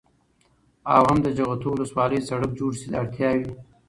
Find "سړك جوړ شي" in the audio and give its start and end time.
2.29-2.89